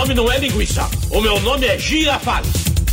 [0.00, 0.88] nome não é linguiça.
[1.10, 2.50] O meu nome é Girafales.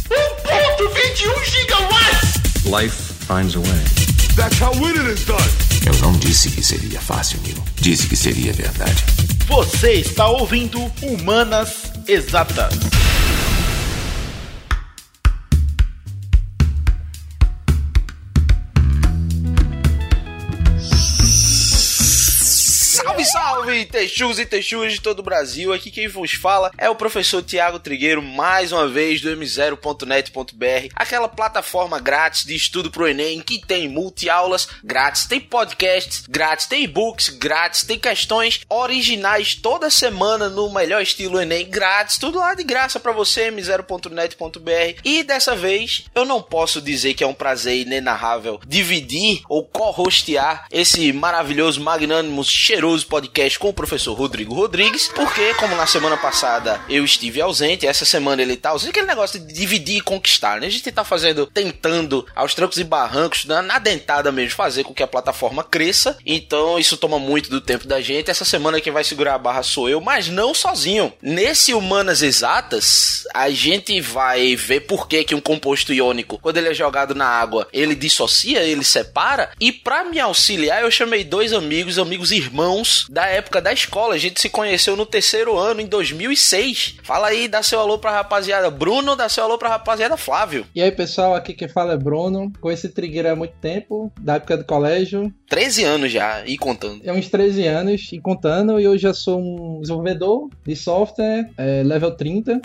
[0.10, 2.66] 1.21 gigawatts!
[2.66, 3.84] Life finds a way.
[4.36, 5.40] That's how winning is done.
[5.86, 7.64] Eu não disse que seria fácil, Neil.
[7.78, 9.06] Disse que seria verdade.
[9.48, 12.74] Você está ouvindo Humanas Exatas.
[23.78, 25.72] Salve, Texus e Texus de todo o Brasil.
[25.72, 31.28] Aqui quem vos fala é o professor Tiago Trigueiro, mais uma vez do m0.net.br, aquela
[31.28, 37.30] plataforma grátis de estudo pro Enem que tem multi-aulas grátis, tem podcasts grátis, tem e-books
[37.30, 43.00] grátis, tem questões originais toda semana no melhor estilo Enem grátis, tudo lá de graça
[43.00, 45.02] para você, m0.net.br.
[45.04, 50.66] E dessa vez eu não posso dizer que é um prazer inenarrável dividir ou co-hostear
[50.72, 56.80] esse maravilhoso, magnânimo, cheiroso podcast com o professor Rodrigo Rodrigues, porque, como na semana passada
[56.88, 60.68] eu estive ausente, essa semana ele tá ausente, aquele negócio de dividir e conquistar, né?
[60.68, 64.94] A gente tá fazendo, tentando aos trancos e barrancos, na, na dentada mesmo, fazer com
[64.94, 68.32] que a plataforma cresça, então isso toma muito do tempo da gente.
[68.32, 71.12] Essa semana quem vai segurar a barra sou eu, mas não sozinho.
[71.22, 76.70] Nesse Humanas Exatas, a gente vai ver por que, que um composto iônico, quando ele
[76.70, 81.52] é jogado na água, ele dissocia, ele separa, e para me auxiliar, eu chamei dois
[81.52, 84.16] amigos, amigos irmãos da época da escola.
[84.16, 86.98] A gente se conheceu no terceiro ano, em 2006.
[87.04, 90.66] Fala aí, dá seu alô pra rapaziada Bruno, dá seu alô pra rapaziada Flávio.
[90.74, 92.52] E aí, pessoal, aqui quem fala é Bruno.
[92.60, 95.34] Conheci esse Trigueiro há muito tempo, da época do colégio.
[95.50, 97.02] 13 anos já, e contando.
[97.04, 101.84] É uns 13 anos e contando, e hoje já sou um desenvolvedor de software, é,
[101.84, 102.62] level 30.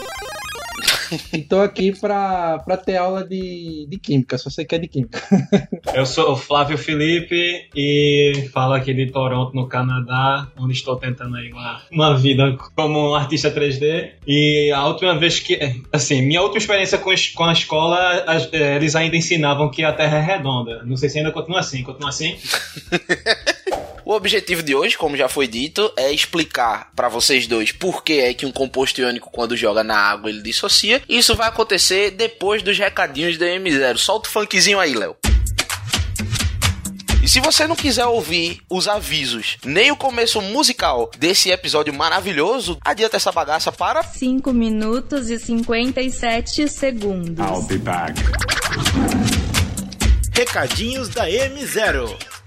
[1.33, 5.21] E tô aqui pra, pra ter aula de, de química, se você quer de química.
[5.95, 11.37] Eu sou o Flávio Felipe e falo aqui de Toronto, no Canadá, onde estou tentando
[11.37, 14.11] aí uma, uma vida como um artista 3D.
[14.27, 15.59] E a última vez que.
[15.93, 19.93] Assim, minha última experiência com, com a escola, as- eh, eles ainda ensinavam que a
[19.93, 20.83] Terra é redonda.
[20.84, 21.83] Não sei se ainda continua assim.
[21.83, 22.37] Continua assim?
[24.12, 28.21] O objetivo de hoje, como já foi dito, é explicar pra vocês dois por que
[28.21, 31.03] é que um composto iônico, quando joga na água, ele dissocia.
[31.09, 33.97] Isso vai acontecer depois dos recadinhos da M0.
[33.97, 35.17] Solta o funkzinho aí, Léo.
[37.22, 42.77] E se você não quiser ouvir os avisos, nem o começo musical desse episódio maravilhoso,
[42.84, 47.67] adianta essa bagaça para 5 minutos e 57 segundos.
[47.67, 48.12] be back.
[50.34, 52.41] Recadinhos da M0.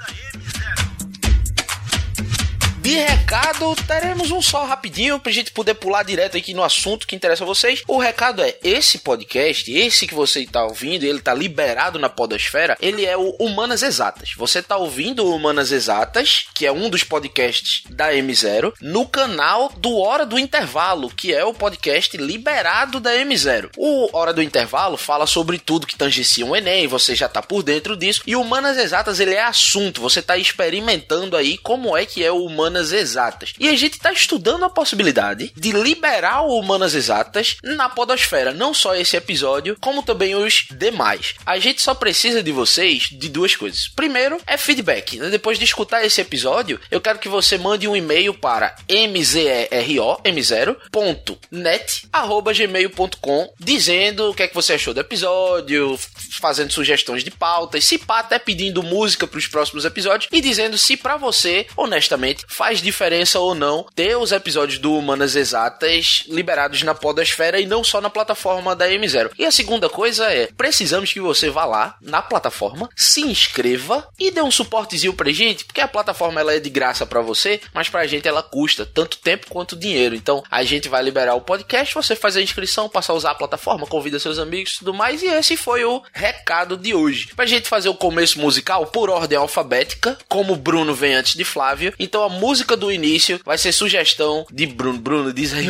[2.86, 7.16] De recado, teremos um só rapidinho pra gente poder pular direto aqui no assunto que
[7.16, 7.82] interessa a vocês.
[7.88, 12.78] O recado é: esse podcast, esse que você está ouvindo, ele tá liberado na Podosfera,
[12.80, 14.34] ele é o Humanas Exatas.
[14.38, 19.74] Você tá ouvindo o Humanas Exatas, que é um dos podcasts da M0, no canal
[19.78, 23.72] do Hora do Intervalo, que é o podcast liberado da M0.
[23.76, 27.64] O Hora do Intervalo fala sobre tudo que tangencia um Enem, você já tá por
[27.64, 28.22] dentro disso.
[28.28, 32.32] E o Humanas Exatas, ele é assunto, você tá experimentando aí como é que é
[32.32, 33.54] o Humanas Exatas.
[33.60, 38.74] E a gente tá estudando a possibilidade de liberar o Humanas Exatas na podosfera, não
[38.74, 41.36] só esse episódio, como também os demais.
[41.46, 43.88] A gente só precisa de vocês de duas coisas.
[43.88, 45.18] Primeiro é feedback.
[45.18, 45.30] né?
[45.30, 52.08] Depois de escutar esse episódio, eu quero que você mande um e-mail para mzero m0.net
[52.12, 55.98] arroba gmail.com dizendo o que é que você achou do episódio,
[56.40, 60.78] fazendo sugestões de pautas, se pá, até pedindo música para os próximos episódios e dizendo
[60.78, 66.84] se para você, honestamente, faz diferença ou não ter os episódios do Humanas Exatas liberados
[66.84, 69.32] na podosfera e não só na plataforma da M0.
[69.38, 74.32] E a segunda coisa é, precisamos que você vá lá na plataforma, se inscreva e
[74.32, 77.90] dê um suportezinho pra gente, porque a plataforma ela é de graça para você, mas
[77.90, 80.16] pra gente ela custa tanto tempo quanto dinheiro.
[80.16, 83.36] Então, a gente vai liberar o podcast, você faz a inscrição, passa a usar a
[83.36, 87.30] plataforma, convida seus amigos e tudo mais, e esse foi o recado de hoje.
[87.36, 91.94] Pra gente fazer o começo musical por ordem alfabética, como Bruno vem antes de Flávio,
[92.00, 95.00] então a música do início vai ser sugestão de Bruno.
[95.00, 95.68] Bruno, diz aí.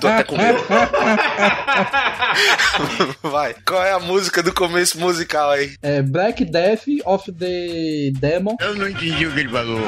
[0.00, 0.58] Tô até com medo.
[3.22, 3.54] Vai.
[3.66, 5.74] Qual é a música do começo musical aí?
[5.82, 8.56] É Black Death of the Demon.
[8.60, 9.80] Eu não entendi o que ele falou.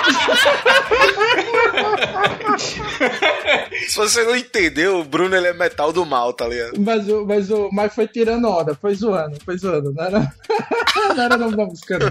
[3.88, 6.80] Se você não entendeu, o Bruno ele é metal do mal, tá ligado?
[6.80, 9.92] Mas, o, mas, o, mas foi tirando onda, foi zoando, foi zoando.
[9.92, 10.32] Não era,
[11.16, 12.10] não era o nome da música, não.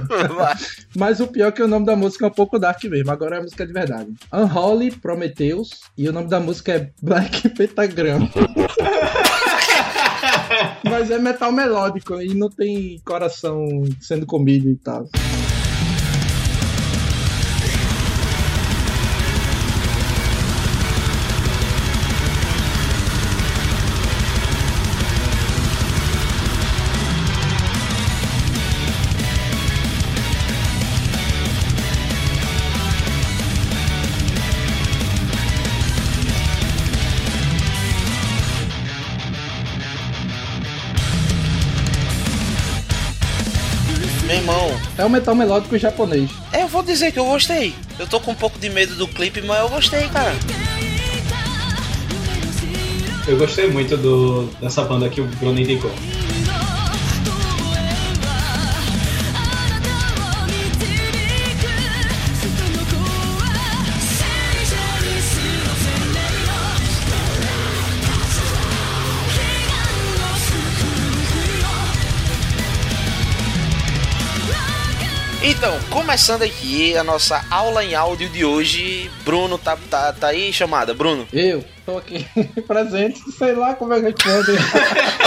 [0.96, 3.12] Mas o pior é que o nome da música é um pouco dark mesmo.
[3.12, 4.14] Agora é a música de verdade.
[4.34, 5.82] Unholy Prometheus.
[5.98, 8.30] E o nome da música é Black Pentagram.
[10.84, 15.08] Mas é metal melódico e não tem coração sendo comido e tal.
[44.98, 46.30] É o metal melódico japonês.
[46.52, 47.74] É, eu vou dizer que eu gostei.
[47.98, 50.36] Eu tô com um pouco de medo do clipe, mas eu gostei, cara.
[53.28, 55.92] Eu gostei muito do, dessa banda que o Bruno indicou.
[75.60, 79.12] Então, começando aqui a nossa aula em áudio de hoje.
[79.26, 80.94] Bruno, tá, tá, tá aí chamada?
[80.94, 81.28] Bruno?
[81.34, 82.26] Eu tô aqui
[82.66, 84.58] presente, sei lá como é que responde.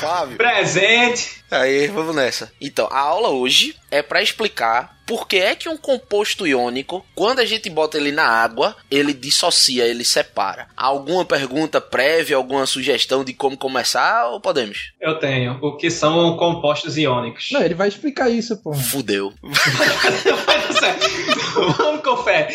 [0.00, 0.36] Flávio?
[0.36, 1.44] Presente!
[1.50, 2.52] Aí, vamos nessa.
[2.60, 7.38] Então, a aula hoje é para explicar por que é que um composto iônico, quando
[7.38, 10.66] a gente bota ele na água, ele dissocia, ele separa.
[10.76, 14.92] Alguma pergunta prévia, alguma sugestão de como começar ou podemos?
[15.00, 15.60] Eu tenho.
[15.62, 17.50] O que são compostos iônicos?
[17.52, 18.74] Não, ele vai explicar isso, pô.
[18.74, 19.32] Fudeu.
[21.78, 22.48] Vamos com fé.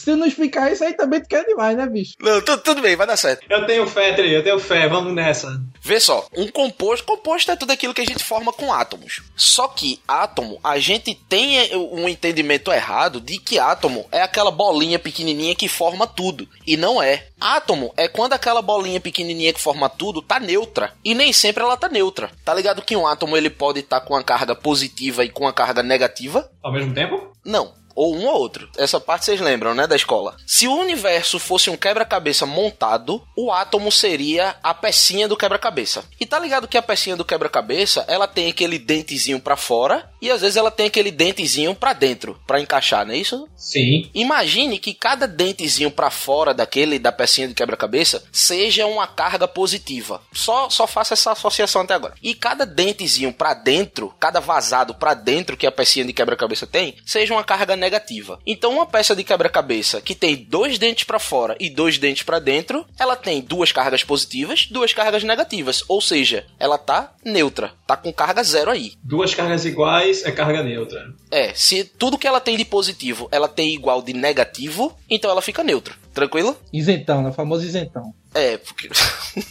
[0.00, 2.14] Se não explicar isso aí também tu quer demais, né, bicho?
[2.20, 3.44] Não, tu- tudo bem, vai dar certo.
[3.48, 4.88] Eu tenho fé, Tri, eu tenho fé.
[4.88, 5.60] Vamos nessa.
[5.82, 9.20] Vê só, um composto, composto é tudo aquilo que a gente forma com átomos.
[9.36, 14.98] Só que átomo, a gente tem um entendimento errado de que átomo é aquela bolinha
[14.98, 16.48] pequenininha que forma tudo.
[16.66, 17.26] E não é.
[17.40, 20.92] Átomo é quando aquela bolinha pequenininha que forma tudo tá neutra.
[21.04, 22.30] E nem sempre ela tá neutra.
[22.44, 25.52] Tá ligado que um átomo ele pode estar com uma carga positiva e com uma
[25.52, 26.50] carga negativa?
[26.62, 27.30] Ao mesmo tempo?
[27.44, 27.72] Não.
[27.94, 28.68] Ou um ou outro.
[28.76, 30.36] Essa parte vocês lembram, né, da escola.
[30.46, 36.04] Se o universo fosse um quebra-cabeça montado, o átomo seria a pecinha do quebra-cabeça.
[36.18, 40.30] E tá ligado que a pecinha do quebra-cabeça, ela tem aquele dentezinho pra fora e
[40.30, 43.48] às vezes ela tem aquele dentezinho pra dentro, pra encaixar, não é isso?
[43.56, 44.10] Sim.
[44.14, 50.20] Imagine que cada dentezinho pra fora daquele da pecinha de quebra-cabeça seja uma carga positiva.
[50.32, 52.14] Só só faça essa associação até agora.
[52.22, 56.96] E cada dentezinho pra dentro, cada vazado pra dentro que a pecinha de quebra-cabeça tem,
[57.04, 58.38] seja uma carga negativa.
[58.46, 62.38] Então uma peça de quebra-cabeça que tem dois dentes pra fora e dois dentes pra
[62.38, 67.96] dentro, ela tem duas cargas positivas, duas cargas negativas, ou seja, ela tá neutra, tá
[67.96, 68.92] com carga zero aí.
[69.02, 71.12] Duas cargas iguais é carga neutra.
[71.30, 75.42] É, se tudo que ela tem de positivo, ela tem igual de negativo, então ela
[75.42, 75.94] fica neutra.
[76.12, 76.56] Tranquilo?
[76.72, 77.30] Isentão, né?
[77.30, 78.12] O famoso isentão.
[78.34, 78.88] É, porque.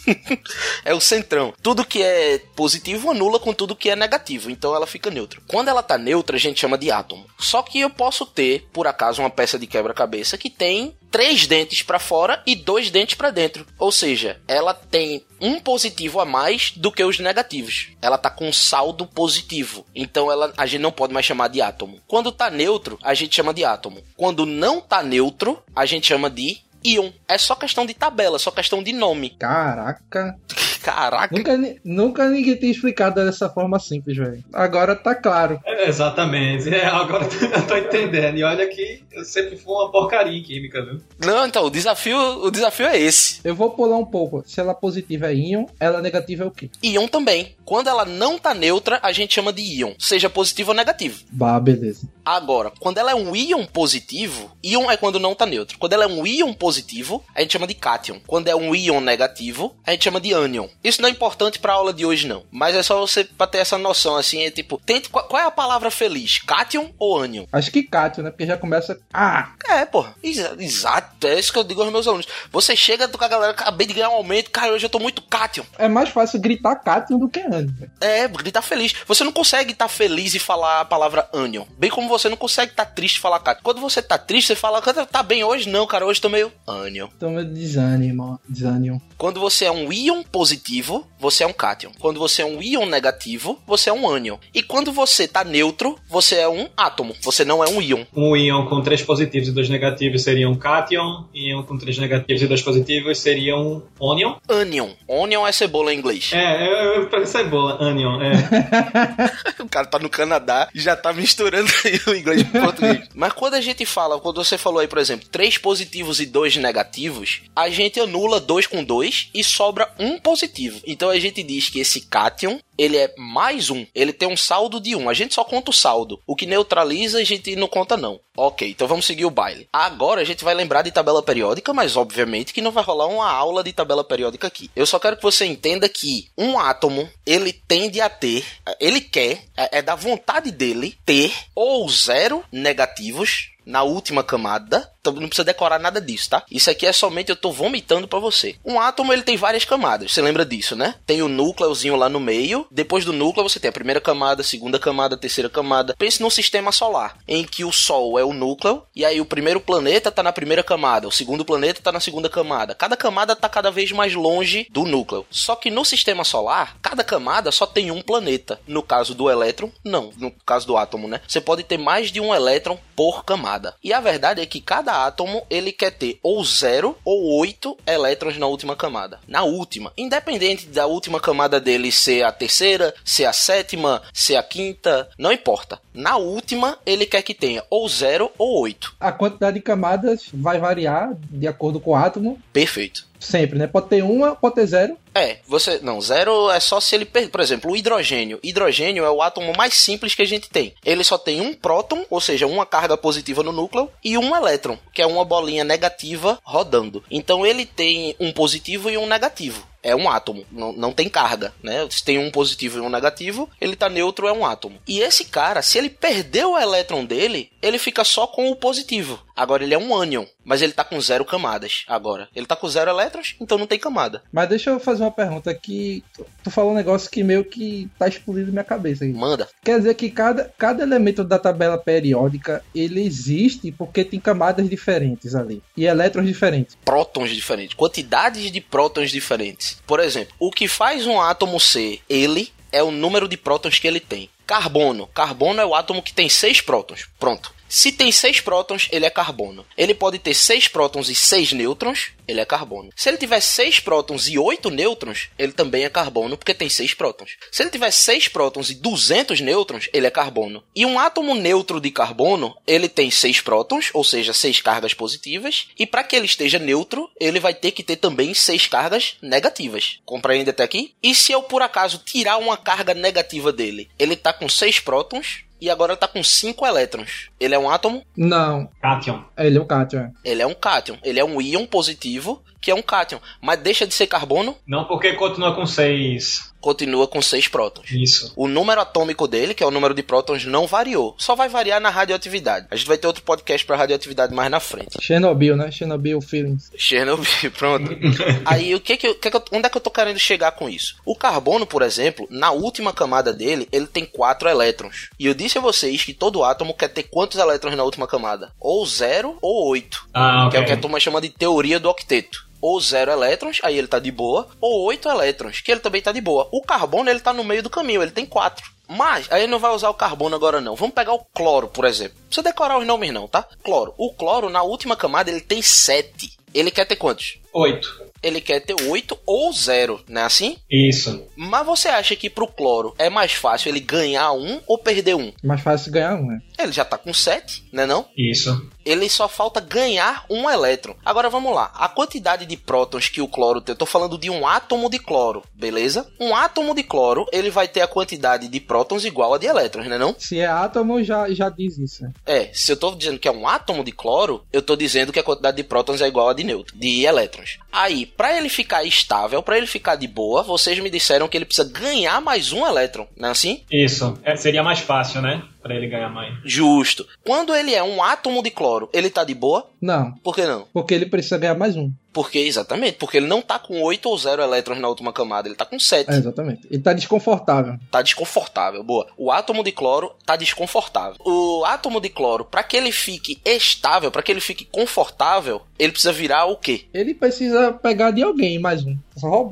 [0.84, 1.52] é o centrão.
[1.62, 5.40] Tudo que é positivo anula com tudo que é negativo, então ela fica neutra.
[5.46, 7.26] Quando ela tá neutra, a gente chama de átomo.
[7.38, 11.82] Só que eu posso ter, por acaso, uma peça de quebra-cabeça que tem três dentes
[11.82, 13.66] pra fora e dois dentes pra dentro.
[13.78, 17.88] Ou seja, ela tem um positivo a mais do que os negativos.
[18.00, 19.84] Ela tá com um saldo positivo.
[19.94, 22.00] Então ela, a gente não pode mais chamar de átomo.
[22.06, 24.02] Quando tá neutro, a gente chama de átomo.
[24.16, 27.10] Quando não tá neutro, a gente chama de íon.
[27.28, 29.30] É só questão de tabela, só questão de nome.
[29.30, 30.38] Caraca.
[30.82, 31.36] Caraca.
[31.36, 34.42] Nunca, nunca ninguém tem explicado dessa forma simples, velho.
[34.52, 35.60] Agora tá claro.
[35.64, 36.68] É, exatamente.
[36.74, 37.24] É, agora
[37.54, 38.38] eu tô entendendo.
[38.38, 41.00] E olha que eu sempre fui uma porcaria em química, viu?
[41.24, 43.40] Não, então, o desafio, o desafio é esse.
[43.44, 44.42] Eu vou pular um pouco.
[44.46, 46.70] Se ela positiva é íon, ela negativa é o quê?
[46.82, 47.54] Íon também.
[47.64, 51.20] Quando ela não tá neutra, a gente chama de íon, seja positivo ou negativo.
[51.30, 52.08] Bah, beleza.
[52.24, 55.78] Agora, quando ela é um íon positivo, íon é quando não tá neutro.
[55.78, 58.20] Quando ela é um íon positivo, a gente chama de cátion.
[58.26, 60.68] Quando é um íon negativo, a gente chama de ânion.
[60.82, 62.44] Isso não é importante pra aula de hoje, não.
[62.50, 65.46] Mas é só você pra ter essa noção, assim, é tipo, tente, qual, qual é
[65.46, 66.38] a palavra feliz?
[66.38, 67.44] Cátion ou ânion?
[67.52, 68.30] Acho que Cátio, né?
[68.30, 68.98] Porque já começa.
[69.12, 69.52] Ah!
[69.68, 70.04] É, pô.
[70.22, 71.26] Exa- Exato.
[71.26, 72.26] É isso que eu digo aos meus alunos.
[72.52, 75.22] Você chega com a galera, acabei de ganhar um aumento, cara, hoje eu tô muito
[75.22, 75.64] cátion.
[75.78, 77.66] É mais fácil gritar Cátio do que Anne.
[77.72, 77.90] velho.
[78.00, 78.94] É, gritar feliz.
[79.06, 81.64] Você não consegue estar feliz e falar a palavra onion.
[81.78, 83.62] Bem como você não consegue estar triste e falar cátion.
[83.62, 85.68] Quando você tá triste, você fala, "Cara, tá bem hoje?
[85.68, 87.08] Não, cara, hoje tô meio onion.
[87.16, 88.38] Então é desânimo.
[88.48, 89.00] Desânimo.
[89.16, 91.92] Quando você é um íon positivo, você é um cátion.
[91.98, 94.38] Quando você é um íon negativo, você é um ânion.
[94.54, 97.14] E quando você tá neutro, você é um átomo.
[97.22, 98.04] Você não é um íon.
[98.16, 101.26] Um íon com três positivos e dois negativos seria um cátion.
[101.34, 104.36] Íon com três negativos e dois positivos seria um ônion.
[104.48, 104.90] Onion.
[105.06, 106.30] Onion é cebola em inglês.
[106.32, 108.32] É, eu, eu pensei boa, anion, é.
[109.60, 113.08] O cara tá no Canadá e já tá misturando aí o inglês com o português.
[113.14, 116.56] Mas quando a gente fala, quando você falou aí, por exemplo, três positivos e dois
[116.56, 120.80] negativos, a gente anula dois com dois e sobra um positivo.
[120.86, 123.84] Então a gente diz que esse cátion, ele é mais um.
[123.94, 125.08] Ele tem um saldo de um.
[125.08, 126.20] A gente só conta o saldo.
[126.26, 128.20] O que neutraliza, a gente não conta não.
[128.36, 129.68] Ok, então vamos seguir o baile.
[129.72, 133.30] Agora a gente vai lembrar de tabela periódica, mas obviamente que não vai rolar uma
[133.30, 134.70] aula de tabela periódica aqui.
[134.74, 138.44] Eu só quero que você entenda que um átomo, ele tende a ter,
[138.78, 144.90] ele quer, é é da vontade dele ter ou zero negativos na última camada.
[145.00, 146.44] Então não precisa decorar nada disso, tá?
[146.50, 148.56] Isso aqui é somente eu tô vomitando pra você.
[148.64, 150.12] Um átomo ele tem várias camadas.
[150.12, 150.96] Você lembra disso, né?
[151.06, 152.66] Tem o núcleozinho lá no meio.
[152.70, 155.94] Depois do núcleo você tem a primeira camada, a segunda camada, a terceira camada.
[155.96, 159.60] Pense no sistema solar, em que o Sol é o núcleo e aí o primeiro
[159.60, 162.74] planeta tá na primeira camada, o segundo planeta tá na segunda camada.
[162.74, 165.26] Cada camada tá cada vez mais longe do núcleo.
[165.30, 168.60] Só que no sistema solar, cada camada só tem um planeta.
[168.66, 170.10] No caso do elétron, não.
[170.16, 171.20] No caso do átomo, né?
[171.26, 173.49] Você pode ter mais de um elétron por camada.
[173.82, 178.36] E a verdade é que cada átomo ele quer ter ou zero ou oito elétrons
[178.38, 179.18] na última camada.
[179.26, 184.42] Na última, independente da última camada dele ser a terceira, ser a sétima, ser a
[184.42, 185.80] quinta, não importa.
[185.92, 188.94] Na última, ele quer que tenha ou zero ou oito.
[189.00, 192.40] A quantidade de camadas vai variar de acordo com o átomo.
[192.52, 193.08] Perfeito.
[193.18, 193.66] Sempre, né?
[193.66, 194.96] Pode ter uma, pode ter zero.
[195.14, 195.80] É, você.
[195.82, 197.04] Não, zero é só se ele.
[197.04, 198.38] Por exemplo, o hidrogênio.
[198.42, 200.74] Hidrogênio é o átomo mais simples que a gente tem.
[200.84, 204.78] Ele só tem um próton, ou seja, uma carga positiva no núcleo, e um elétron,
[204.92, 207.02] que é uma bolinha negativa rodando.
[207.10, 211.54] Então ele tem um positivo e um negativo é um átomo, não, não tem carga,
[211.62, 211.86] né?
[211.90, 214.78] Se tem um positivo e um negativo, ele tá neutro, é um átomo.
[214.86, 219.20] E esse cara, se ele perdeu o elétron dele, ele fica só com o positivo.
[219.34, 222.28] Agora ele é um ânion, mas ele tá com zero camadas agora.
[222.34, 224.22] Ele tá com zero elétrons, então não tem camada.
[224.30, 226.04] Mas deixa eu fazer uma pergunta que
[226.42, 229.12] tu falou um negócio que meio que tá explodindo minha cabeça aqui.
[229.12, 229.48] Manda.
[229.62, 235.34] Quer dizer que cada, cada elemento da tabela periódica, ele existe porque tem camadas diferentes
[235.34, 235.62] ali.
[235.76, 236.76] E elétrons diferentes.
[236.84, 239.78] Prótons diferentes, quantidades de prótons diferentes.
[239.86, 243.86] Por exemplo, o que faz um átomo ser ele é o número de prótons que
[243.86, 244.30] ele tem.
[244.46, 245.06] Carbono.
[245.08, 247.08] Carbono é o átomo que tem seis prótons.
[247.18, 247.52] Pronto.
[247.70, 249.64] Se tem seis prótons, ele é carbono.
[249.78, 252.90] Ele pode ter seis prótons e seis nêutrons, ele é carbono.
[252.96, 256.94] Se ele tiver seis prótons e oito nêutrons, ele também é carbono, porque tem seis
[256.94, 257.36] prótons.
[257.52, 260.64] Se ele tiver seis prótons e 200 nêutrons, ele é carbono.
[260.74, 265.68] E um átomo neutro de carbono, ele tem seis prótons, ou seja, seis cargas positivas,
[265.78, 270.00] e para que ele esteja neutro, ele vai ter que ter também seis cargas negativas.
[270.04, 270.92] Compreende até aqui?
[271.00, 275.44] E se eu por acaso tirar uma carga negativa dele, ele tá com seis prótons,
[275.60, 277.30] e agora tá com 5 elétrons.
[277.38, 278.04] Ele é um átomo?
[278.16, 278.68] Não.
[278.80, 279.22] Cátion.
[279.36, 280.10] Ele é um cátion.
[280.24, 280.96] Ele é um cátion.
[281.02, 283.20] Ele é um íon positivo, que é um cátion.
[283.40, 284.56] Mas deixa de ser carbono?
[284.66, 287.90] Não, porque continua com 6 continua com seis prótons.
[287.90, 288.32] Isso.
[288.36, 291.14] O número atômico dele, que é o número de prótons, não variou.
[291.18, 292.66] Só vai variar na radioatividade.
[292.70, 294.98] A gente vai ter outro podcast para radioatividade mais na frente.
[295.00, 295.70] Chernobyl, né?
[295.70, 296.70] Chernobyl Feelings.
[296.76, 297.90] Chernobyl, pronto.
[298.44, 300.52] Aí, o que que, eu, que, que eu, onde é que eu tô querendo chegar
[300.52, 300.96] com isso?
[301.04, 305.08] O carbono, por exemplo, na última camada dele, ele tem quatro elétrons.
[305.18, 308.52] E eu disse a vocês que todo átomo quer ter quantos elétrons na última camada?
[308.60, 310.06] Ou zero ou oito.
[310.12, 310.50] Ah, okay.
[310.50, 313.78] Que é o que a turma chama de teoria do octeto ou zero elétrons, aí
[313.78, 316.48] ele tá de boa, ou oito elétrons, que ele também tá de boa.
[316.52, 318.70] O carbono, ele tá no meio do caminho, ele tem quatro.
[318.88, 320.74] Mas, aí não vai usar o carbono agora não.
[320.74, 322.16] Vamos pegar o cloro, por exemplo.
[322.18, 323.46] Não precisa decorar os nomes não, tá?
[323.62, 323.94] Cloro.
[323.96, 326.36] O cloro, na última camada, ele tem sete.
[326.52, 327.38] Ele quer ter quantos?
[327.52, 330.56] Oito ele quer ter 8 ou 0, não é assim?
[330.70, 331.22] Isso.
[331.36, 335.32] Mas você acha que pro cloro é mais fácil ele ganhar um ou perder um?
[335.42, 336.40] Mais fácil ganhar um, né?
[336.58, 338.06] Ele já tá com 7, né não?
[338.16, 338.68] Isso.
[338.84, 340.94] Ele só falta ganhar um elétron.
[341.04, 341.70] Agora vamos lá.
[341.74, 344.98] A quantidade de prótons que o cloro tem, eu tô falando de um átomo de
[344.98, 346.06] cloro, beleza?
[346.18, 349.86] Um átomo de cloro, ele vai ter a quantidade de prótons igual a de elétrons,
[349.86, 350.14] né não?
[350.18, 352.02] Se é átomo, já, já diz isso.
[352.02, 352.12] Né?
[352.26, 355.18] É, se eu tô dizendo que é um átomo de cloro, eu tô dizendo que
[355.18, 357.39] a quantidade de prótons é igual a de nêutrons, de elétrons.
[357.40, 357.60] Петрович.
[357.72, 361.44] Aí, para ele ficar estável, para ele ficar de boa, vocês me disseram que ele
[361.44, 363.62] precisa ganhar mais um elétron, não é assim?
[363.70, 364.18] Isso.
[364.22, 365.42] É, seria mais fácil, né?
[365.62, 366.34] Para ele ganhar mais.
[366.44, 367.06] Justo.
[367.24, 369.68] Quando ele é um átomo de cloro, ele tá de boa?
[369.80, 370.12] Não.
[370.22, 370.66] Por que não?
[370.72, 371.92] Porque ele precisa ganhar mais um.
[372.12, 375.54] Porque, exatamente, porque ele não tá com 8 ou 0 elétrons na última camada, ele
[375.54, 376.10] tá com 7.
[376.10, 376.66] É, exatamente.
[376.68, 377.78] Ele tá desconfortável.
[377.90, 379.06] Tá desconfortável, boa.
[379.16, 381.16] O átomo de cloro tá desconfortável.
[381.24, 385.92] O átomo de cloro, para que ele fique estável, para que ele fique confortável, ele
[385.92, 386.86] precisa virar o quê?
[386.92, 388.96] Ele precisa pegar de alguém mais um.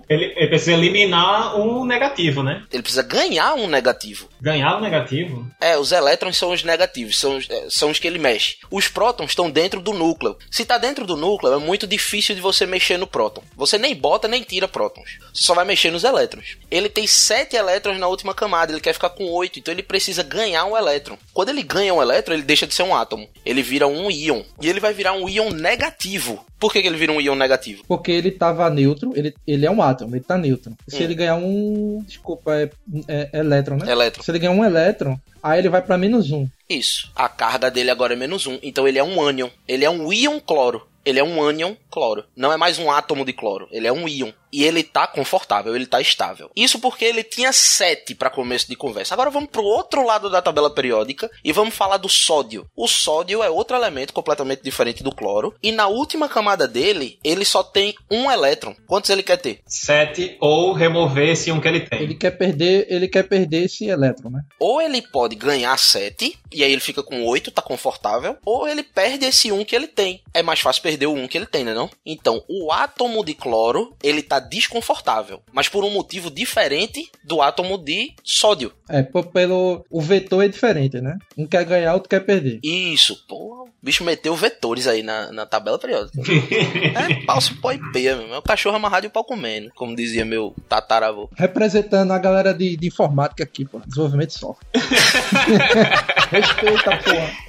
[0.08, 2.64] Ele, ele precisa eliminar um negativo, né?
[2.72, 4.28] Ele precisa ganhar um negativo.
[4.40, 5.46] Ganhar um negativo?
[5.60, 8.56] É, os elétrons são os negativos, são, os, é, são os que ele mexe.
[8.70, 10.36] Os prótons estão dentro do núcleo.
[10.50, 13.42] Se tá dentro do núcleo, é muito difícil de você mexer no próton.
[13.56, 15.18] Você nem bota nem tira prótons.
[15.32, 16.56] Você só vai mexer nos elétrons.
[16.70, 20.22] Ele tem 7 elétrons na última camada, ele quer ficar com 8, então ele precisa
[20.22, 21.18] ganhar um elétron.
[21.34, 23.28] Quando ele ganha um elétron, ele deixa de ser um átomo.
[23.44, 24.42] Ele vira um íon.
[24.60, 26.44] E ele vai virar um íon negativo.
[26.58, 27.84] Por que, que ele vira um íon negativo?
[27.86, 30.76] Porque ele tava neutro, ele, ele é um átomo, ele tá neutro.
[30.86, 31.04] Se hum.
[31.04, 32.02] ele ganhar um.
[32.06, 32.70] Desculpa, é,
[33.06, 33.90] é, é elétron, né?
[33.90, 34.22] Elétron.
[34.22, 36.48] Se ele ganhar um elétron, aí ele vai para menos um.
[36.68, 37.10] Isso.
[37.14, 38.58] A carga dele agora é menos um.
[38.62, 39.48] Então ele é um ânion.
[39.66, 40.86] Ele é um íon cloro.
[41.04, 42.24] Ele é um ânion cloro.
[42.36, 43.68] Não é mais um átomo de cloro.
[43.70, 44.32] Ele é um íon.
[44.52, 46.50] E ele tá confortável, ele tá estável.
[46.56, 49.14] Isso porque ele tinha 7 para começo de conversa.
[49.14, 52.66] Agora vamos pro outro lado da tabela periódica e vamos falar do sódio.
[52.76, 57.44] O sódio é outro elemento completamente diferente do cloro e na última camada dele, ele
[57.44, 58.74] só tem um elétron.
[58.86, 59.60] Quantos ele quer ter?
[59.66, 62.02] 7 ou remover esse um que ele tem.
[62.02, 64.42] Ele quer perder, ele quer perder esse elétron, né?
[64.58, 68.82] Ou ele pode ganhar 7 e aí ele fica com 8, tá confortável, ou ele
[68.82, 70.22] perde esse 1 que ele tem.
[70.32, 71.90] É mais fácil perder o 1 que ele tem, né não?
[72.04, 77.78] Então, o átomo de cloro, ele tá desconfortável, mas por um motivo diferente do átomo
[77.78, 78.72] de sódio.
[78.88, 79.84] É, pelo.
[79.90, 81.18] O vetor é diferente, né?
[81.36, 82.60] Um quer ganhar, outro quer perder.
[82.62, 83.64] Isso, porra.
[83.64, 86.18] O bicho meteu vetores aí na, na tabela periódica.
[86.22, 88.34] é pau se pô e peia, meu.
[88.34, 91.30] É o cachorro amarrado e o pau comendo, como dizia meu tataravô.
[91.36, 93.80] Representando a galera de, de informática aqui, pô.
[93.86, 94.66] Desenvolvimento de software.
[96.30, 97.48] Respeita, porra.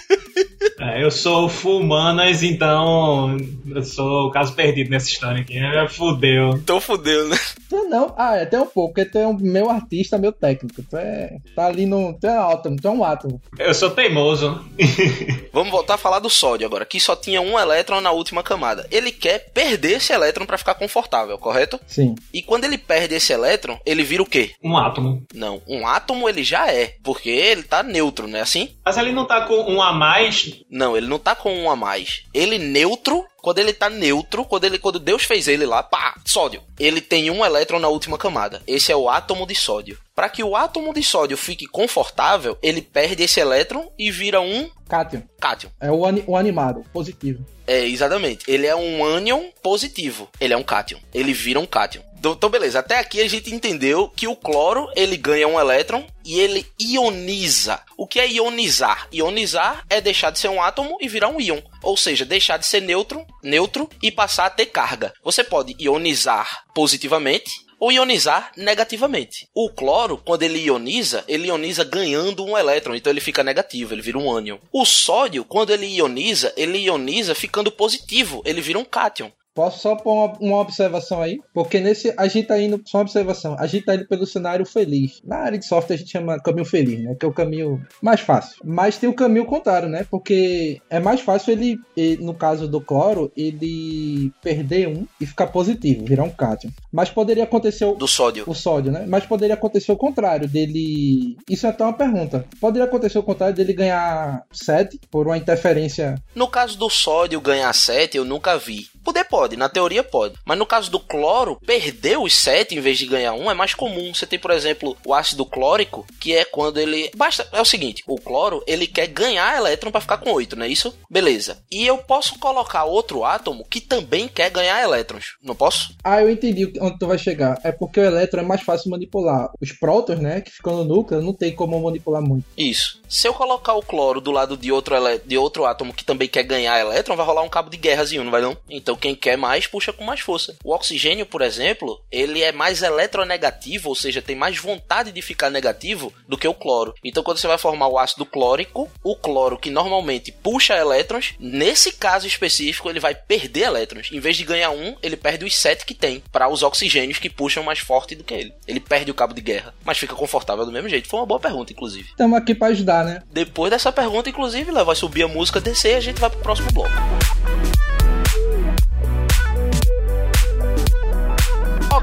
[0.80, 3.36] É, eu sou fumanas, então
[3.68, 5.58] eu sou o caso perdido nessa história aqui.
[5.58, 6.50] É, fudeu.
[6.50, 7.38] Então fudeu, né?
[7.68, 10.82] Tu não, ah, é até um pouco, porque tu é um meu artista, meu técnico.
[10.82, 11.36] Tu é.
[11.54, 12.14] Tá ali no.
[12.18, 13.40] Tu é átomo, tu é um átomo.
[13.58, 14.64] Eu sou teimoso.
[15.52, 18.86] Vamos voltar a falar do sódio agora, que só tinha um elétron na última camada.
[18.90, 21.78] Ele quer perder esse elétron para ficar confortável, correto?
[21.86, 22.14] Sim.
[22.32, 24.52] E quando ele perde esse elétron, ele vira o quê?
[24.62, 25.22] Um átomo.
[25.34, 28.70] Não, um átomo ele já é, porque ele tá neutro, não é assim?
[28.90, 30.62] Mas ele não tá com um a mais.
[30.68, 32.24] Não, ele não tá com um a mais.
[32.34, 36.60] Ele neutro, quando ele tá neutro, quando ele quando Deus fez ele lá, pá, sódio.
[36.76, 38.60] Ele tem um elétron na última camada.
[38.66, 39.96] Esse é o átomo de sódio.
[40.12, 44.68] Para que o átomo de sódio fique confortável, ele perde esse elétron e vira um
[44.88, 45.22] Cátion.
[45.40, 45.70] cátion.
[45.80, 47.46] É o, ani- o animado, positivo.
[47.68, 48.44] É, exatamente.
[48.50, 50.28] Ele é um ânion positivo.
[50.40, 50.98] Ele é um cátion.
[51.14, 52.02] Ele vira um cátion.
[52.20, 52.80] Então, então, beleza.
[52.80, 57.80] Até aqui a gente entendeu que o cloro, ele ganha um elétron e ele ioniza.
[57.96, 59.08] O que é ionizar?
[59.10, 61.62] Ionizar é deixar de ser um átomo e virar um íon.
[61.82, 65.14] Ou seja, deixar de ser neutro, neutro e passar a ter carga.
[65.24, 69.48] Você pode ionizar positivamente ou ionizar negativamente.
[69.54, 74.02] O cloro, quando ele ioniza, ele ioniza ganhando um elétron, então ele fica negativo, ele
[74.02, 74.58] vira um ânion.
[74.70, 79.32] O sódio, quando ele ioniza, ele ioniza ficando positivo, ele vira um cátion.
[79.54, 81.40] Posso só pôr uma, uma observação aí?
[81.52, 82.12] Porque nesse.
[82.16, 82.80] A gente tá indo.
[82.84, 83.56] Só uma observação.
[83.58, 85.20] A gente tá indo pelo cenário feliz.
[85.24, 87.16] Na área de software a gente chama caminho feliz, né?
[87.18, 88.56] Que é o caminho mais fácil.
[88.64, 90.06] Mas tem o caminho contrário, né?
[90.10, 95.48] Porque é mais fácil ele, ele, no caso do cloro, ele perder um e ficar
[95.48, 96.70] positivo, virar um cátion.
[96.92, 98.44] Mas poderia acontecer o, Do sódio.
[98.46, 99.04] o sódio, né?
[99.06, 101.36] Mas poderia acontecer o contrário, dele.
[101.48, 102.44] Isso é até uma pergunta.
[102.60, 106.14] Poderia acontecer o contrário dele ganhar 7 por uma interferência.
[106.34, 108.86] No caso do sódio ganhar 7, eu nunca vi.
[109.04, 110.34] Poder pode, na teoria pode.
[110.44, 113.74] Mas no caso do cloro, perder os 7 em vez de ganhar um é mais
[113.74, 114.12] comum.
[114.14, 117.10] Você tem, por exemplo, o ácido clórico, que é quando ele.
[117.16, 117.46] Basta.
[117.52, 120.68] É o seguinte: o cloro ele quer ganhar elétron para ficar com 8, não é
[120.68, 120.94] isso?
[121.10, 121.62] Beleza.
[121.70, 125.36] E eu posso colocar outro átomo que também quer ganhar elétrons.
[125.42, 125.94] Não posso?
[126.04, 127.58] Ah, eu entendi onde tu vai chegar.
[127.64, 129.50] É porque o elétron é mais fácil manipular.
[129.60, 132.44] Os prótons, né, que ficam no núcleo, não tem como manipular muito.
[132.56, 133.00] Isso.
[133.08, 136.28] Se eu colocar o cloro do lado de outro, elé- de outro átomo que também
[136.28, 138.56] quer ganhar elétron, vai rolar um cabo de guerrazinho, não vai não?
[138.68, 140.56] Então quem quer mais, puxa com mais força.
[140.62, 145.50] O oxigênio, por exemplo, ele é mais eletronegativo, ou seja, tem mais vontade de ficar
[145.50, 146.94] negativo do que o cloro.
[147.02, 151.92] Então quando você vai formar o ácido clórico, o cloro que normalmente puxa elétrons, nesse
[151.92, 154.10] caso específico ele vai perder elétrons.
[154.12, 157.30] Em vez de ganhar um, ele perde os sete que tem para os oxigênios que
[157.30, 158.52] puxam mais forte do que ele.
[158.66, 161.08] Ele perde o cabo de guerra, mas fica confortável do mesmo jeito.
[161.08, 162.10] Foi uma boa pergunta, inclusive.
[162.10, 163.22] Estamos aqui pra ajudar, né?
[163.30, 166.40] Depois dessa pergunta, inclusive, Léo, vai subir a música descer e a gente vai pro
[166.40, 166.90] próximo bloco.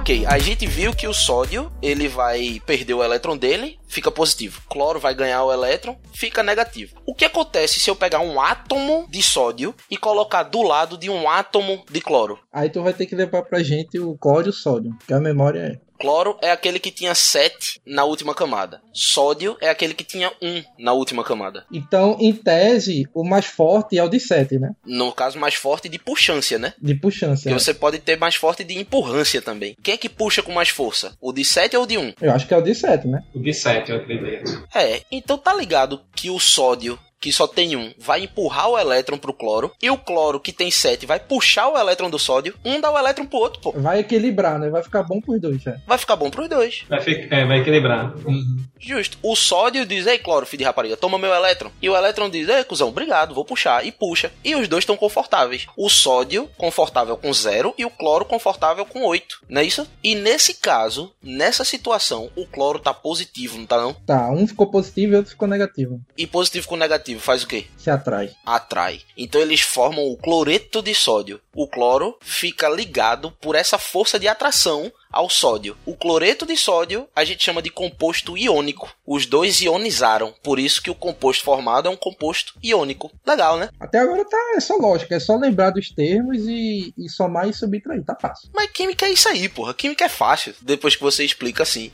[0.08, 4.62] Ok, a gente viu que o sódio ele vai perder o elétron dele, fica positivo.
[4.70, 6.96] Cloro vai ganhar o elétron, fica negativo.
[7.06, 11.10] O que acontece se eu pegar um átomo de sódio e colocar do lado de
[11.10, 12.40] um átomo de cloro?
[12.54, 15.20] Aí tu vai ter que levar pra gente o cloro e o sódio, que a
[15.20, 15.87] memória é.
[16.00, 18.82] Cloro é aquele que tinha 7 na última camada.
[18.94, 21.66] Sódio é aquele que tinha 1 na última camada.
[21.72, 24.72] Então, em tese, o mais forte é o de 7, né?
[24.86, 26.74] No caso mais forte de puxância, né?
[26.82, 27.50] De puxância.
[27.50, 29.76] Porque você pode ter mais forte de empurrância também.
[29.82, 31.16] Quem é que puxa com mais força?
[31.22, 32.14] O de 7 ou o de 1?
[32.22, 33.24] Eu acho que é o de 7, né?
[33.34, 34.68] O de 7, eu acredito.
[34.74, 39.18] É, então tá ligado que o sódio, que só tem um, vai empurrar o elétron
[39.18, 42.80] pro cloro, e o cloro, que tem 7, vai puxar o elétron do sódio, um
[42.80, 43.72] dá o elétron pro outro, pô.
[43.72, 44.70] Vai equilibrar, né?
[44.70, 45.78] Vai ficar bom pros dois, é.
[45.86, 46.86] Vai ficar bom pros dois.
[46.90, 48.14] Vai, ficar, é, vai equilibrar.
[48.26, 48.58] Uhum.
[48.80, 49.18] Justo.
[49.24, 51.72] O sódio diz, ei, cloro, filho de rapariga, toma meu elétron.
[51.82, 53.86] E o elétron diz, ei, cuzão, obrigado, vou puxar.
[53.86, 54.32] E puxa.
[54.44, 55.68] E os dois estão confortáveis.
[55.76, 59.42] O sódio confortável com zero e o cloro confortável com 8.
[59.50, 59.88] Não é isso?
[60.04, 63.94] E nesse caso, nessa situação, o cloro tá positivo, não tá não?
[63.94, 66.00] Tá, um ficou positivo e outro ficou negativo.
[66.18, 67.66] E positivo com negativo negativo faz o quê?
[67.78, 68.32] Se atrai.
[68.46, 69.02] Atrai.
[69.18, 71.40] Então eles formam o cloreto de sódio.
[71.56, 75.76] O cloro fica ligado por essa força de atração ao sódio.
[75.86, 78.94] O cloreto de sódio a gente chama de composto iônico.
[79.06, 83.12] Os dois ionizaram, por isso que o composto formado é um composto iônico.
[83.26, 83.70] Legal, né?
[83.80, 87.54] Até agora tá, é só lógica, é só lembrar dos termos e, e somar e
[87.54, 88.50] subtrair, tá fácil.
[88.54, 89.74] Mas química é isso aí, porra.
[89.74, 90.54] Química é fácil.
[90.62, 91.92] Depois que você explica assim,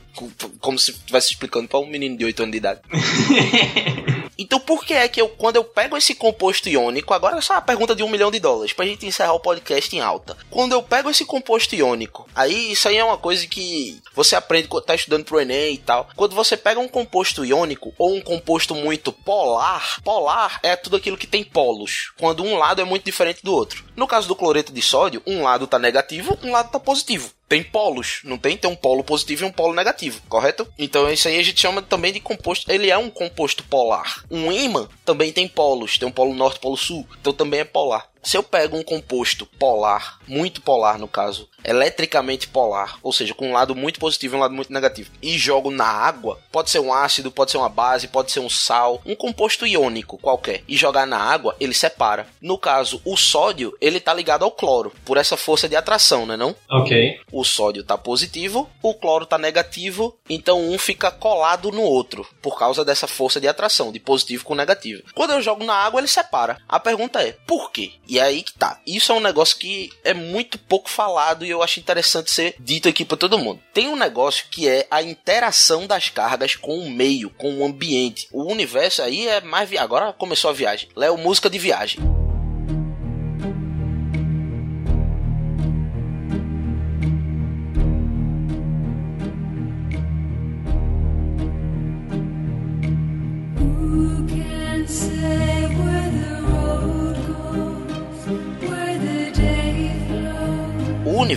[0.60, 2.80] como se estivesse explicando para um menino de 8 anos de idade.
[4.38, 7.54] Então por que é que eu, quando eu pego esse composto iônico, agora é só
[7.54, 10.36] uma pergunta de um milhão de dólares, pra gente encerrar o podcast em alta.
[10.50, 14.68] Quando eu pego esse composto iônico, aí isso aí é uma coisa que você aprende
[14.68, 16.08] quando tá estudando pro Enem e tal.
[16.16, 21.16] Quando você pega um composto iônico ou um composto muito polar, polar é tudo aquilo
[21.16, 23.84] que tem polos, quando um lado é muito diferente do outro.
[23.96, 27.62] No caso do cloreto de sódio, um lado tá negativo, um lado tá positivo tem
[27.62, 28.56] polos, não tem?
[28.56, 30.66] Tem um polo positivo e um polo negativo, correto?
[30.78, 32.70] Então isso aí a gente chama também de composto.
[32.70, 34.24] Ele é um composto polar.
[34.30, 38.08] Um ímã também tem polos, tem um polo norte, polo sul, então também é polar.
[38.24, 43.48] Se eu pego um composto polar, muito polar no caso, eletricamente polar, ou seja, com
[43.48, 46.78] um lado muito positivo e um lado muito negativo, e jogo na água, pode ser
[46.78, 50.76] um ácido, pode ser uma base, pode ser um sal, um composto iônico qualquer, e
[50.76, 52.26] jogar na água, ele separa.
[52.40, 56.36] No caso, o sódio, ele tá ligado ao cloro, por essa força de atração, né
[56.36, 56.54] não?
[56.70, 57.20] Ok.
[57.30, 62.58] O sódio tá positivo, o cloro tá negativo, então um fica colado no outro, por
[62.58, 65.02] causa dessa força de atração, de positivo com negativo.
[65.14, 66.58] Quando eu jogo na água, ele separa.
[66.68, 67.92] A pergunta é, por quê?
[68.06, 68.80] E aí que tá.
[68.86, 72.88] Isso é um negócio que é muito pouco falado e eu acho interessante ser dito
[72.88, 73.60] aqui para todo mundo.
[73.72, 78.28] Tem um negócio que é a interação das cargas com o meio, com o ambiente.
[78.32, 79.68] O universo aí é mais.
[79.68, 79.78] Vi...
[79.78, 80.88] Agora começou a viagem.
[80.96, 82.23] Léo, música de viagem.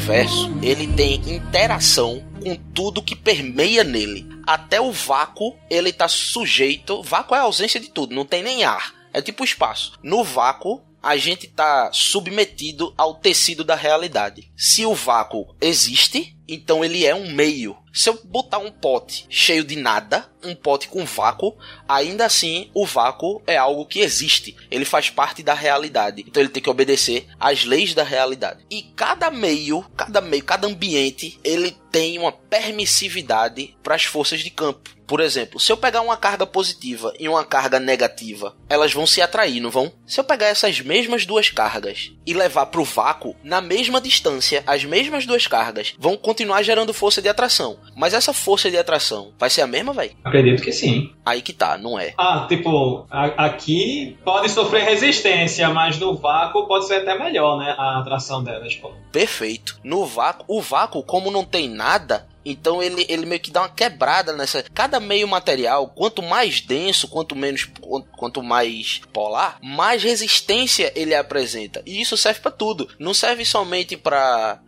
[0.07, 4.25] Universo ele tem interação com tudo que permeia nele.
[4.45, 7.03] Até o vácuo ele está sujeito.
[7.03, 8.93] Vácuo é a ausência de tudo, não tem nem ar.
[9.11, 9.99] É tipo espaço.
[10.01, 14.51] No vácuo a gente está submetido ao tecido da realidade.
[14.55, 17.77] Se o vácuo existe, então ele é um meio.
[17.93, 21.55] Se eu botar um pote cheio de nada, um pote com vácuo,
[21.87, 24.55] ainda assim o vácuo é algo que existe.
[24.69, 26.23] Ele faz parte da realidade.
[26.25, 28.65] Então ele tem que obedecer às leis da realidade.
[28.69, 34.49] E cada meio, cada meio, cada ambiente, ele tem uma permissividade para as forças de
[34.49, 34.96] campo.
[35.07, 39.21] Por exemplo, se eu pegar uma carga positiva e uma carga negativa, elas vão se
[39.21, 39.91] atrair, não vão?
[40.05, 44.63] Se eu pegar essas mesmas duas cargas e levar para o vácuo, na mesma distância,
[44.67, 47.77] as mesmas duas cargas vão continuar gerando força de atração.
[47.95, 50.11] Mas essa força de atração vai ser a mesma, velho?
[50.25, 51.13] Acredito que sim.
[51.25, 52.13] Aí que tá, não é.
[52.17, 57.73] Ah, tipo, a- aqui pode sofrer resistência, mas no vácuo pode ser até melhor, né?
[57.77, 58.91] A atração delas, pô.
[59.11, 59.79] Perfeito.
[59.83, 63.69] No vácuo, o vácuo, como não tem nada, então ele, ele meio que dá uma
[63.69, 64.63] quebrada nessa.
[64.73, 67.69] Cada meio material, quanto mais denso, quanto menos,
[68.15, 71.81] quanto, mais polar, mais resistência ele apresenta.
[71.85, 72.89] E isso serve para tudo.
[72.99, 74.59] Não serve somente para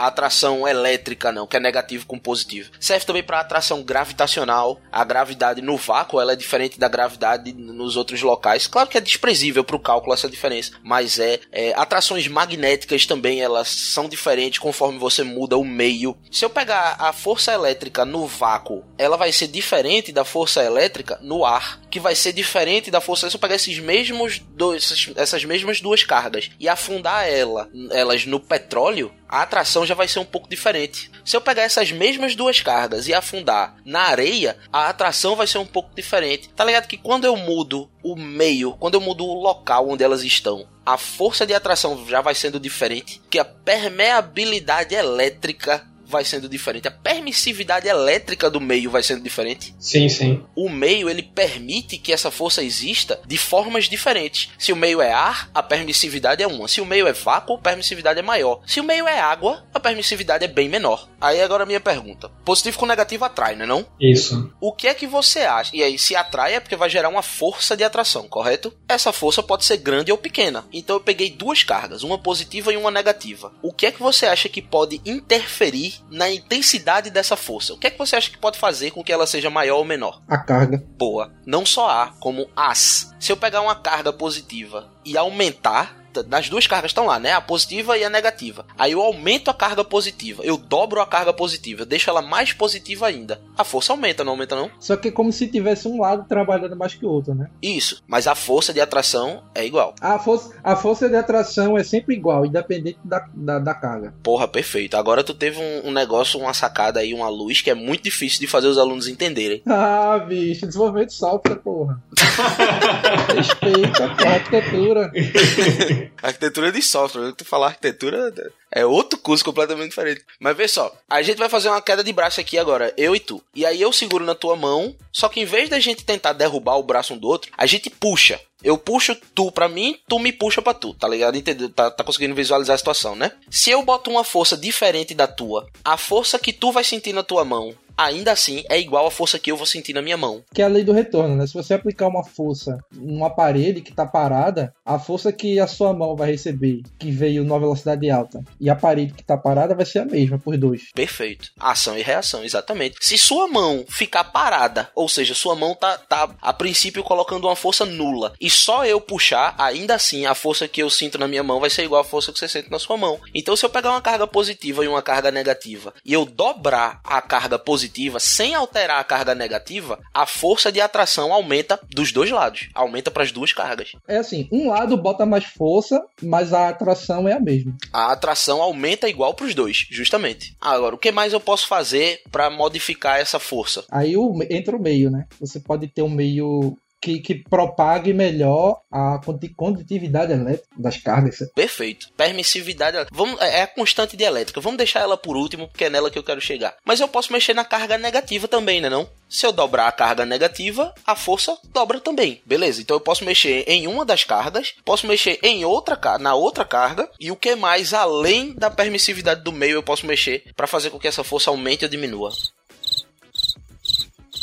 [0.00, 2.70] atração elétrica, não, que é negativo com positivo.
[2.78, 4.80] Serve também para atração gravitacional.
[4.92, 8.66] A gravidade no vácuo ela é diferente da gravidade nos outros locais.
[8.66, 13.40] Claro que é desprezível para o cálculo essa diferença, mas é, é atrações magnéticas também
[13.40, 16.16] elas são diferentes conforme você muda o meio.
[16.30, 21.18] Se eu pegar a força elétrica no vácuo, ela vai ser diferente da força elétrica
[21.22, 23.28] no ar, que vai ser diferente da força.
[23.28, 28.26] Se eu pegar esses mesmos dois, essas, essas mesmas duas cargas e afundar ela, elas
[28.26, 31.10] no petróleo, a atração já vai ser um pouco diferente.
[31.24, 35.58] Se eu pegar essas mesmas duas cargas e afundar na areia, a atração vai ser
[35.58, 36.48] um pouco diferente.
[36.50, 40.22] Tá ligado que quando eu mudo o meio, quando eu mudo o local onde elas
[40.22, 46.48] estão, a força de atração já vai sendo diferente, que a permeabilidade elétrica vai sendo
[46.48, 49.74] diferente, a permissividade elétrica do meio vai sendo diferente.
[49.78, 50.42] Sim, sim.
[50.56, 54.50] O meio ele permite que essa força exista de formas diferentes.
[54.58, 56.68] Se o meio é ar, a permissividade é uma.
[56.68, 58.60] Se o meio é vácuo, a permissividade é maior.
[58.66, 61.08] Se o meio é água, a permissividade é bem menor.
[61.20, 63.86] Aí agora a minha pergunta: positivo com negativo atrai, não é não?
[64.00, 64.52] Isso.
[64.60, 65.74] O que é que você acha?
[65.74, 68.72] E aí, se atrai é porque vai gerar uma força de atração, correto?
[68.88, 70.64] Essa força pode ser grande ou pequena.
[70.72, 73.52] Então eu peguei duas cargas, uma positiva e uma negativa.
[73.62, 77.74] O que é que você acha que pode interferir na intensidade dessa força?
[77.74, 79.84] O que é que você acha que pode fazer com que ela seja maior ou
[79.84, 80.22] menor?
[80.28, 80.82] A carga.
[80.96, 81.32] Boa.
[81.46, 83.14] Não só A, como as.
[83.18, 87.32] Se eu pegar uma carga positiva e aumentar, das duas cargas estão lá, né?
[87.32, 88.64] A positiva e a negativa.
[88.78, 92.52] Aí eu aumento a carga positiva, eu dobro a carga positiva, eu deixo ela mais
[92.52, 93.40] positiva ainda.
[93.56, 94.70] A força aumenta, não aumenta não?
[94.78, 97.48] Só que é como se tivesse um lado trabalhando mais que o outro, né?
[97.62, 99.94] Isso, mas a força de atração é igual.
[100.00, 104.14] A força, a força de atração é sempre igual, independente da, da, da carga.
[104.22, 104.96] Porra, perfeito.
[104.96, 108.40] Agora tu teve um, um negócio, uma sacada aí, uma luz que é muito difícil
[108.40, 109.62] de fazer os alunos entenderem.
[109.80, 112.02] Ah, bicho, desenvolvimento de software, porra.
[113.34, 115.12] Respeita, porra, arquitetura.
[116.22, 117.32] arquitetura de software.
[117.32, 118.32] Tu falar arquitetura
[118.70, 120.24] é outro curso completamente diferente.
[120.38, 123.20] Mas vê só, a gente vai fazer uma queda de braço aqui agora, eu e
[123.20, 123.42] tu.
[123.54, 126.76] E aí eu seguro na tua mão, só que em vez da gente tentar derrubar
[126.76, 128.40] o braço um do outro, a gente puxa.
[128.62, 131.36] Eu puxo tu pra mim, tu me puxa pra tu, tá ligado?
[131.36, 131.68] Entendeu?
[131.70, 133.30] Tá, tá conseguindo visualizar a situação, né?
[133.48, 137.22] Se eu boto uma força diferente da tua, a força que tu vai sentir na
[137.22, 140.44] tua mão ainda assim é igual à força que eu vou sentir na minha mão.
[140.54, 141.46] Que é a lei do retorno, né?
[141.46, 145.92] Se você aplicar uma força numa parede que tá parada, a força que a sua
[145.92, 149.84] mão vai receber, que veio numa velocidade alta, e a parede que tá parada vai
[149.84, 150.92] ser a mesma por dois.
[150.94, 151.50] Perfeito.
[151.58, 152.96] Ação e reação, exatamente.
[153.00, 157.56] Se sua mão ficar parada, ou seja, sua mão tá, tá a princípio colocando uma
[157.56, 161.42] força nula, e só eu puxar, ainda assim a força que eu sinto na minha
[161.42, 163.18] mão vai ser igual à força que você sente na sua mão.
[163.34, 167.20] Então se eu pegar uma carga positiva e uma carga negativa, e eu dobrar a
[167.20, 172.30] carga positiva positiva sem alterar a carga negativa, a força de atração aumenta dos dois
[172.30, 172.68] lados.
[172.74, 173.92] Aumenta para as duas cargas.
[174.06, 177.74] É assim, um lado bota mais força, mas a atração é a mesma.
[177.92, 180.54] A atração aumenta igual para os dois, justamente.
[180.60, 183.84] Agora, o que mais eu posso fazer para modificar essa força?
[183.90, 184.14] Aí
[184.50, 185.26] entra o meio, né?
[185.40, 189.20] Você pode ter um meio que, que propague melhor a
[189.56, 191.38] condutividade elétrica das cargas.
[191.54, 192.08] Perfeito.
[192.16, 194.60] Permissividade Vamos, é, é a constante de elétrica.
[194.60, 196.76] Vamos deixar ela por último, porque é nela que eu quero chegar.
[196.84, 199.08] Mas eu posso mexer na carga negativa também, né não?
[199.28, 202.40] Se eu dobrar a carga negativa, a força dobra também.
[202.46, 202.80] Beleza?
[202.80, 207.08] Então eu posso mexer em uma das cargas, posso mexer em outra na outra carga,
[207.20, 210.98] e o que mais além da permissividade do meio eu posso mexer para fazer com
[210.98, 212.30] que essa força aumente ou diminua.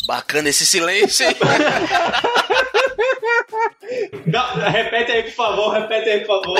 [0.07, 1.35] Bacana esse silêncio, hein?
[4.25, 6.59] Não, repete aí, por favor, repete aí, por favor.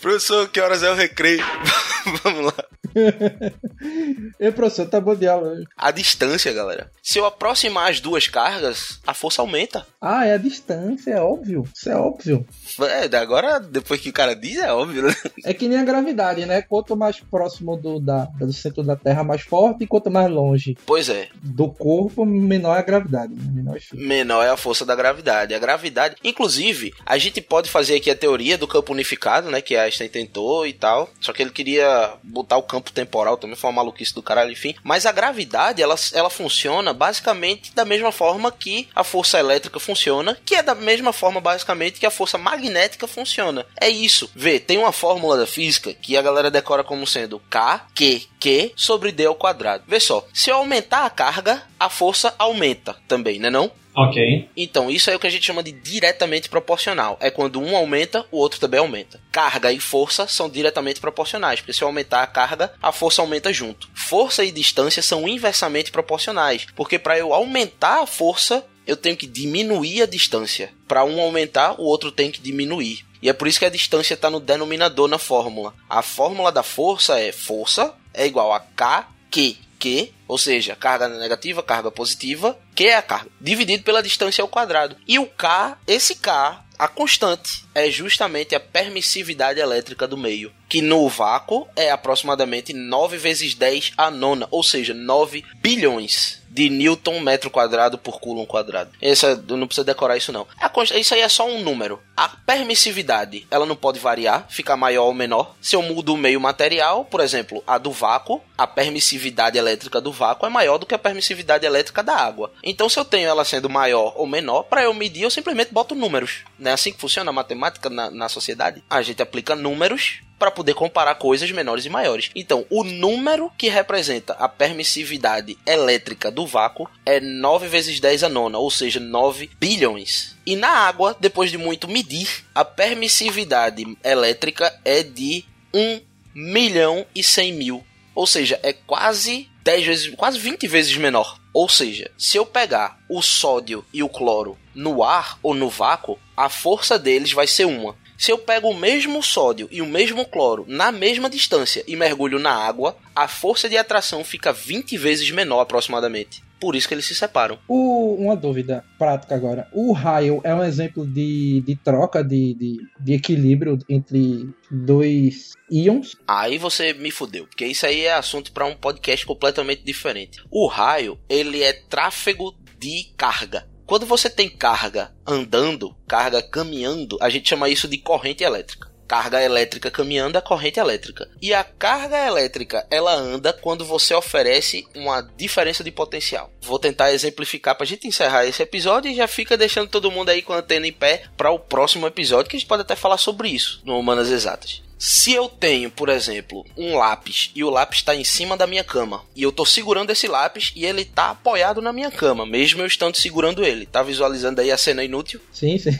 [0.00, 1.44] Professor, que horas é o recreio?
[2.22, 2.64] Vamos lá.
[4.40, 5.62] Ei, professor, tá bom de aula.
[5.76, 6.90] A distância, galera.
[7.02, 9.86] Se eu aproximar as duas cargas, a força aumenta.
[10.00, 11.64] Ah, é a distância, é óbvio.
[11.74, 12.46] Isso é óbvio.
[12.80, 15.14] É, agora, depois que o cara diz, é óbvio, né?
[15.44, 16.62] É que nem a gravidade, né?
[16.62, 20.76] Quanto mais próximo do, da, do centro da Terra, mais forte, e quanto mais longe.
[20.86, 21.28] Pois é.
[21.42, 23.34] Do corpo, menor é a gravidade.
[23.34, 23.42] Né?
[23.52, 25.54] Menor, é menor é a força da gravidade.
[25.54, 29.60] A gravidade, inclusive, a gente pode fazer aqui a teoria do campo unificado, né?
[29.60, 31.10] Que a Einstein tentou e tal.
[31.20, 34.74] Só que ele queria botar o campo temporal também, foi uma maluquice do caralho, enfim.
[34.82, 40.36] Mas a gravidade, ela, ela funciona basicamente da mesma forma que a força elétrica funciona,
[40.44, 43.66] que é da mesma forma, basicamente, que a força magnética funciona.
[43.80, 44.30] É isso.
[44.34, 48.72] Vê, tem uma fórmula da física que a galera decora como sendo K, Q, Q
[48.76, 49.84] sobre D ao quadrado.
[49.86, 53.70] Vê só, se eu aumentar a carga, a força aumenta também, né não?
[53.96, 54.50] Ok.
[54.54, 57.16] Então, isso é o que a gente chama de diretamente proporcional.
[57.18, 59.18] É quando um aumenta, o outro também aumenta.
[59.32, 63.50] Carga e força são diretamente proporcionais, porque se eu aumentar a carga, a força aumenta
[63.54, 63.88] junto.
[63.94, 69.26] Força e distância são inversamente proporcionais, porque para eu aumentar a força, eu tenho que
[69.26, 70.70] diminuir a distância.
[70.86, 73.04] Para um aumentar, o outro tem que diminuir.
[73.22, 75.74] E é por isso que a distância está no denominador na fórmula.
[75.88, 81.08] A fórmula da força é força é igual a K, Q, Q, ou seja, carga
[81.08, 84.96] negativa, carga positiva, que é a carga, dividido pela distância ao quadrado.
[85.06, 90.82] E o K, esse K, a constante, é justamente a permissividade elétrica do meio, que
[90.82, 97.20] no vácuo é aproximadamente 9 vezes 10 a nona, ou seja, 9 bilhões de Newton
[97.20, 98.90] metro quadrado por Coulomb quadrado.
[99.02, 100.46] Essa, não precisa decorar isso não.
[100.94, 102.00] Isso aí é só um número.
[102.16, 105.54] A permissividade, ela não pode variar, ficar maior ou menor.
[105.60, 110.10] Se eu mudo o meio material, por exemplo, a do vácuo, a permissividade elétrica do
[110.10, 112.50] vácuo é maior do que a permissividade elétrica da água.
[112.62, 115.94] Então, se eu tenho ela sendo maior ou menor, para eu medir, eu simplesmente boto
[115.94, 116.38] números.
[116.58, 118.82] Não é assim que funciona a matemática na, na sociedade?
[118.88, 122.30] A gente aplica números para poder comparar coisas menores e maiores.
[122.34, 128.28] Então, o número que representa a permissividade elétrica do vácuo é 9 vezes 10 a
[128.28, 130.36] nona, ou seja, 9 bilhões.
[130.44, 136.00] E na água, depois de muito medir, a permissividade elétrica é de 1
[136.34, 137.86] milhão e 100 mil.
[138.14, 141.38] Ou seja, é quase 10 vezes, quase 20 vezes menor.
[141.52, 146.18] Ou seja, se eu pegar o sódio e o cloro no ar ou no vácuo,
[146.36, 147.96] a força deles vai ser uma.
[148.18, 152.38] Se eu pego o mesmo sódio e o mesmo cloro na mesma distância e mergulho
[152.38, 156.42] na água, a força de atração fica 20 vezes menor aproximadamente.
[156.58, 157.58] Por isso que eles se separam.
[157.68, 159.68] O, uma dúvida prática agora.
[159.72, 166.16] O raio é um exemplo de, de troca, de, de, de equilíbrio entre dois íons?
[166.26, 170.42] Aí você me fudeu, porque isso aí é assunto para um podcast completamente diferente.
[170.50, 173.68] O raio, ele é tráfego de carga.
[173.86, 179.42] Quando você tem carga andando, carga caminhando, a gente chama isso de corrente elétrica carga
[179.42, 181.28] elétrica caminhando é corrente elétrica.
[181.40, 186.50] E a carga elétrica, ela anda quando você oferece uma diferença de potencial.
[186.60, 190.42] Vou tentar exemplificar pra gente encerrar esse episódio e já fica deixando todo mundo aí
[190.42, 193.18] com a antena em pé para o próximo episódio, que a gente pode até falar
[193.18, 194.82] sobre isso no Humanas Exatas.
[194.98, 198.82] Se eu tenho, por exemplo, um lápis e o lápis está em cima da minha
[198.82, 202.80] cama e eu estou segurando esse lápis e ele está apoiado na minha cama, mesmo
[202.80, 205.40] eu estando segurando ele, tá visualizando aí a cena inútil?
[205.52, 205.90] Sim, sim.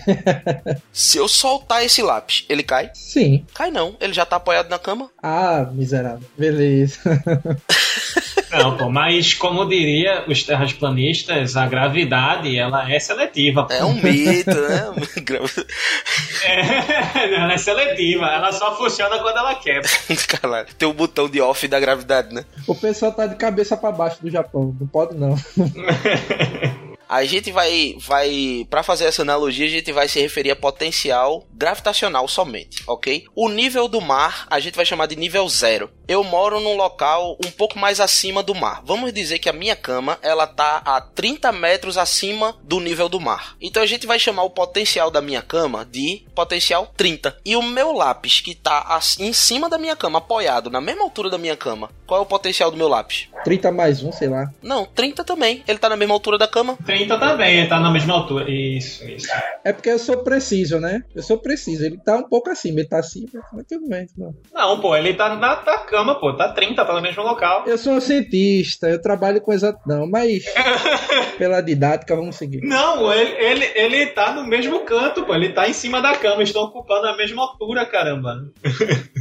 [0.93, 2.91] Se eu soltar esse lápis, ele cai?
[2.95, 3.45] Sim.
[3.53, 5.11] Cai não, ele já está apoiado na cama.
[5.23, 6.27] Ah, miserável.
[6.37, 7.01] Beleza.
[8.51, 13.65] Não, pô, mas como diria os terraplanistas, a gravidade, ela é seletiva.
[13.65, 13.73] Pô.
[13.73, 14.93] É um mito, né?
[16.45, 19.89] é, ela é seletiva, ela só funciona quando ela quebra.
[20.29, 22.45] Caralho, tem o um botão de off da gravidade, né?
[22.67, 25.35] O pessoal tá de cabeça para baixo do Japão, não pode não.
[27.09, 31.47] A gente vai, vai para fazer essa analogia, a gente vai se referir a potencial
[31.55, 33.25] gravitacional somente, ok?
[33.35, 35.89] O nível do mar a gente vai chamar de nível zero.
[36.09, 38.81] Eu moro num local um pouco mais acima do mar.
[38.85, 43.21] Vamos dizer que a minha cama ela tá a 30 metros acima do nível do
[43.21, 43.57] mar.
[43.61, 47.39] Então a gente vai chamar o potencial da minha cama de potencial 30.
[47.45, 51.29] E o meu lápis que tá em cima da minha cama, apoiado na mesma altura
[51.29, 53.29] da minha cama, qual é o potencial do meu lápis?
[53.43, 54.49] 30 mais um, sei lá.
[54.63, 55.65] Não, 30 também.
[55.67, 56.77] Ele tá na mesma altura da cama.
[56.85, 58.49] 30 também, ele tá na mesma altura.
[58.49, 59.29] Isso, isso.
[59.65, 61.03] É porque eu sou preciso, né?
[61.15, 61.85] Eu sou preciso.
[61.85, 64.07] Ele tá um pouco acima, ele tá acima, mas tudo bem.
[64.17, 66.33] Não, não pô, ele tá na, na cama, pô.
[66.35, 67.65] Tá 30, tá no mesmo local.
[67.67, 70.45] Eu sou um cientista, eu trabalho com exatidão, mas
[71.39, 72.61] pela didática, vamos seguir.
[72.63, 75.35] Não, ele, ele, ele tá no mesmo canto, pô.
[75.35, 78.37] Ele tá em cima da cama, estão ocupando a mesma altura, caramba.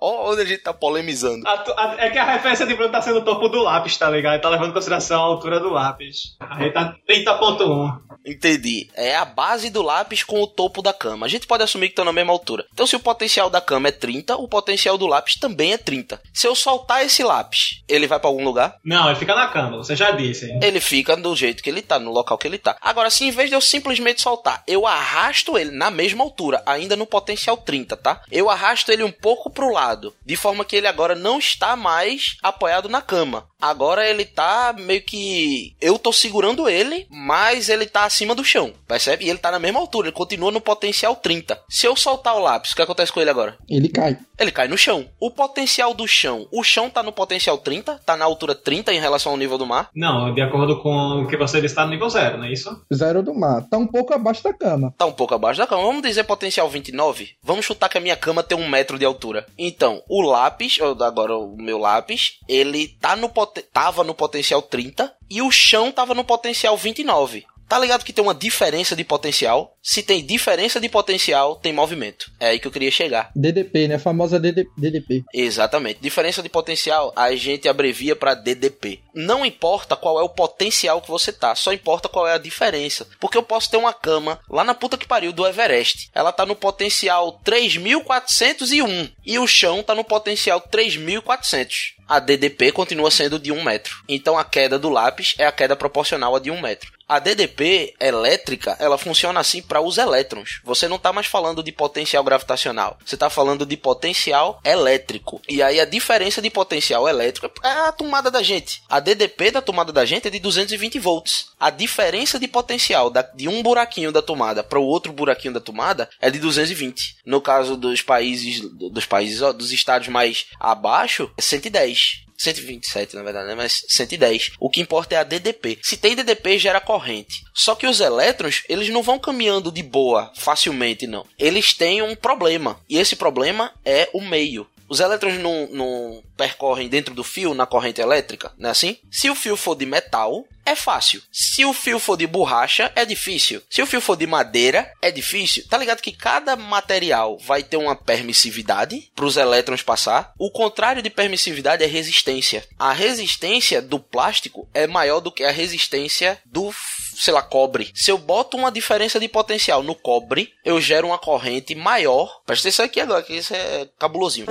[0.00, 1.46] Olha onde a gente tá polemizando.
[1.46, 4.08] A, a, é que a referência de Bruno tá sendo o topo do lápis, tá
[4.08, 4.34] ligado?
[4.34, 6.36] Ele tá levando em consideração a altura do lápis.
[6.38, 8.09] Aí tá 30.1.
[8.24, 8.88] Entendi.
[8.94, 11.26] É a base do lápis com o topo da cama.
[11.26, 12.66] A gente pode assumir que estão na mesma altura.
[12.72, 16.20] Então, se o potencial da cama é 30, o potencial do lápis também é 30.
[16.32, 18.76] Se eu soltar esse lápis, ele vai para algum lugar?
[18.84, 20.50] Não, ele fica na cama, você já disse.
[20.62, 22.76] Ele fica do jeito que ele tá, no local que ele tá.
[22.80, 26.96] Agora, se em vez de eu simplesmente soltar, eu arrasto ele na mesma altura, ainda
[26.96, 28.22] no potencial 30, tá?
[28.30, 32.36] Eu arrasto ele um pouco pro lado, de forma que ele agora não está mais
[32.42, 33.49] apoiado na cama.
[33.60, 35.74] Agora ele tá meio que.
[35.80, 39.24] Eu tô segurando ele, mas ele tá acima do chão, percebe?
[39.24, 41.60] E ele tá na mesma altura, ele continua no potencial 30.
[41.68, 43.56] Se eu soltar o lápis, o que acontece com ele agora?
[43.68, 44.18] Ele cai.
[44.38, 45.06] Ele cai no chão.
[45.20, 49.00] O potencial do chão, o chão tá no potencial 30, tá na altura 30 em
[49.00, 49.90] relação ao nível do mar?
[49.94, 52.70] Não, de acordo com o que você disse, tá no nível zero, não é isso?
[52.92, 53.66] Zero do mar.
[53.68, 54.94] Tá um pouco abaixo da cama.
[54.96, 55.82] Tá um pouco abaixo da cama.
[55.82, 57.30] Vamos dizer potencial 29?
[57.42, 59.46] Vamos chutar que a minha cama tem um metro de altura.
[59.58, 63.28] Então, o lápis, agora o meu lápis, ele tá no
[63.72, 67.44] tava no potencial 30 e o chão tava no potencial 29.
[67.70, 69.76] Tá ligado que tem uma diferença de potencial?
[69.80, 72.28] Se tem diferença de potencial, tem movimento.
[72.40, 73.30] É aí que eu queria chegar.
[73.32, 73.94] DDP, né?
[73.94, 75.22] A famosa DDP.
[75.32, 76.00] Exatamente.
[76.00, 78.98] Diferença de potencial, a gente abrevia para DDP.
[79.14, 83.06] Não importa qual é o potencial que você tá, só importa qual é a diferença.
[83.18, 86.10] Porque eu posso ter uma cama lá na puta que pariu do Everest.
[86.14, 93.08] Ela tá no potencial 3401 e o chão tá no potencial 3400 a DDP continua
[93.08, 94.02] sendo de 1 metro.
[94.08, 96.90] Então a queda do lápis é a queda proporcional a de 1 metro.
[97.08, 100.60] A DDP elétrica, ela funciona assim para os elétrons.
[100.62, 105.42] Você não está mais falando de potencial gravitacional, você está falando de potencial elétrico.
[105.48, 108.80] E aí a diferença de potencial elétrico é a tomada da gente.
[108.88, 111.48] A DDP da tomada da gente é de 220 volts.
[111.58, 116.08] A diferença de potencial de um buraquinho da tomada para o outro buraquinho da tomada
[116.20, 117.16] é de 220.
[117.24, 122.24] No caso dos países dos países dos estados mais abaixo, é 110.
[122.40, 123.54] 127 na verdade, né?
[123.54, 124.52] mas 110.
[124.58, 125.78] O que importa é a DDP.
[125.82, 127.42] Se tem DDP, gera corrente.
[127.52, 131.26] Só que os elétrons, eles não vão caminhando de boa, facilmente, não.
[131.38, 132.80] Eles têm um problema.
[132.88, 134.66] E esse problema é o meio.
[134.90, 138.98] Os elétrons não, não percorrem dentro do fio na corrente elétrica, não é assim?
[139.08, 141.22] Se o fio for de metal, é fácil.
[141.32, 143.62] Se o fio for de borracha, é difícil.
[143.68, 145.64] Se o fio for de madeira, é difícil.
[145.68, 150.32] Tá ligado que cada material vai ter uma permissividade para os elétrons passar?
[150.38, 152.64] O contrário de permissividade é resistência.
[152.78, 156.72] A resistência do plástico é maior do que a resistência do
[157.20, 157.90] sei lá, cobre.
[157.94, 162.40] Se eu boto uma diferença de potencial no cobre, eu gero uma corrente maior.
[162.46, 164.46] Presta atenção aqui agora, que isso é cabulosinho.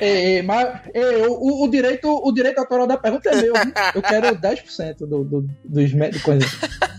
[0.00, 3.52] é, mas é, o, o, direito, o direito autoral da pergunta é meu.
[3.94, 6.44] Eu quero 10% do, do, dos medicões.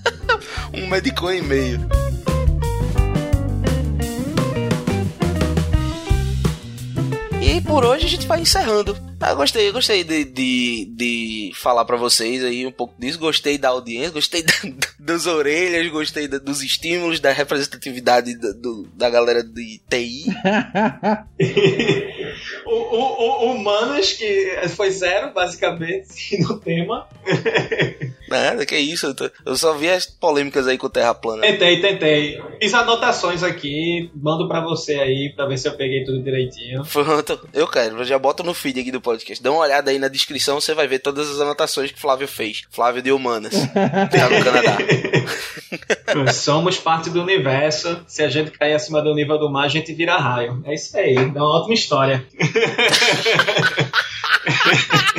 [0.73, 1.79] um medicão e meio.
[7.55, 8.97] E por hoje a gente vai encerrando.
[9.17, 13.17] Ah, gostei, gostei de, de, de falar para vocês aí um pouco disso.
[13.17, 14.51] Gostei da audiência, gostei da,
[14.99, 20.25] das orelhas, gostei da, dos estímulos, da representatividade da, do, da galera de TI.
[22.67, 27.07] o, o, o, Humanas, que foi zero, basicamente, no tema.
[28.35, 29.15] Nada, que isso.
[29.45, 31.41] Eu, só vi as polêmicas aí com o Terra plana.
[31.41, 32.41] Tentei, tentei.
[32.61, 36.83] Fiz anotações aqui, mando pra você aí, pra ver se eu peguei tudo direitinho.
[36.83, 37.99] Pronto, eu quero.
[37.99, 39.41] Eu já boto no feed aqui do podcast.
[39.41, 42.63] Dá uma olhada aí na descrição, você vai ver todas as anotações que Flávio fez.
[42.69, 43.53] Flávio de Humanas.
[43.73, 44.77] tá no Canadá.
[46.33, 48.01] Somos parte do universo.
[48.05, 50.61] Se a gente cair acima do nível do mar, a gente vira raio.
[50.65, 51.15] É isso aí.
[51.15, 52.25] É uma ótima história.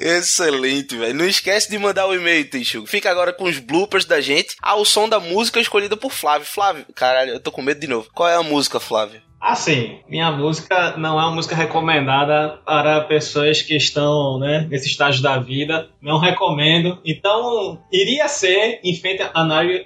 [0.00, 1.14] Excelente, velho.
[1.14, 2.86] Não esquece de mandar o e-mail, Tichu.
[2.86, 6.46] Fica agora com os bloopers da gente ao som da música escolhida por Flávio.
[6.46, 8.08] Flávio, caralho, eu tô com medo de novo.
[8.14, 9.20] Qual é a música, Flávio?
[9.40, 15.22] Assim, minha música não é uma música recomendada para pessoas que estão né, nesse estágio
[15.22, 15.88] da vida.
[16.02, 16.98] Não recomendo.
[17.04, 19.30] Então, iria ser Infant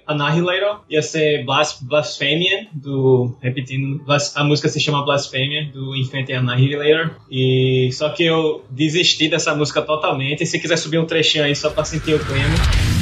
[0.06, 3.36] Annihilator, ia ser Blas Blasphemia, do.
[3.40, 7.12] Repetindo, a música se chama Blasphemia, do Infant Annihilator.
[7.30, 10.44] E só que eu desisti dessa música totalmente.
[10.44, 12.93] Se quiser subir um trechinho aí só para sentir o clima.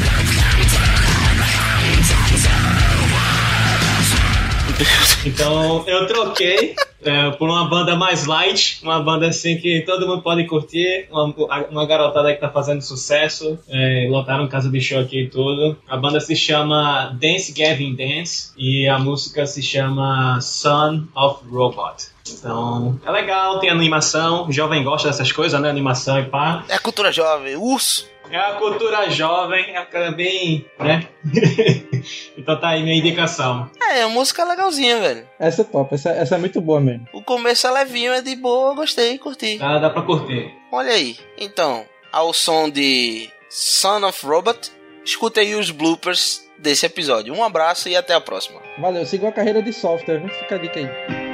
[5.25, 10.23] Então eu troquei é, por uma banda mais light, uma banda assim que todo mundo
[10.23, 11.35] pode curtir, uma,
[11.71, 15.77] uma garotada que tá fazendo sucesso, é, lotaram casa de show aqui e tudo.
[15.89, 22.13] A banda se chama Dance Gavin Dance e a música se chama Son of Robot.
[22.31, 25.69] Então, é legal, tem animação, jovem gosta dessas coisas, né?
[25.69, 26.65] Animação e pá.
[26.69, 28.12] É cultura jovem, urso!
[28.31, 31.07] É a cultura jovem, é bem, né?
[32.37, 33.71] então tá aí minha indicação.
[33.91, 35.29] É, a música é legalzinha, velho.
[35.39, 37.07] Essa é top, essa, essa é muito boa mesmo.
[37.13, 39.59] O começo é levinho, é de boa, gostei, curti.
[39.61, 40.53] Ah, dá pra curtir.
[40.71, 41.19] Olha aí.
[41.37, 44.71] Então, ao som de Son of Robot,
[45.05, 47.35] escuta aí os bloopers desse episódio.
[47.35, 48.61] Um abraço e até a próxima.
[48.79, 51.32] Valeu, siga a carreira de software, vamos ficar a dica aí.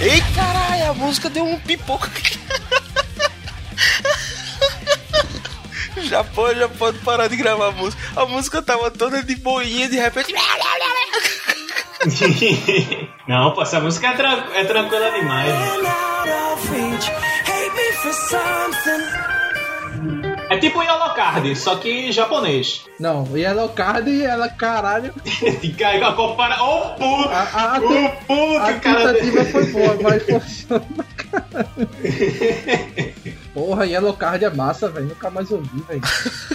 [0.00, 2.38] Ei, caralho, a música deu um pipoco aqui.
[6.04, 8.02] Já pode, já pode parar de gravar a música.
[8.16, 10.32] A música tava toda de boinha, de repente.
[13.28, 15.52] Não, pô, essa música é, tran é tranquila demais.
[20.50, 22.82] É tipo Yellow Card, só que japonês.
[22.98, 25.14] Não, o Yellow Card, ela, caralho.
[25.78, 26.60] Cara, compara.
[26.60, 27.28] Ô, puto!
[27.28, 29.14] A, a, a, Ô, puto, a cara.
[29.14, 31.04] tentativa foi boa, mas funciona pra
[31.40, 31.88] caralho.
[33.60, 35.08] Porra, Yellow Card é massa, velho.
[35.08, 36.00] Nunca mais ouvi, velho.